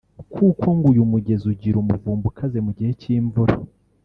[0.33, 3.55] kuko ngo uyu mugezi ugira umuvumba ukaze mu gihe cy’imvura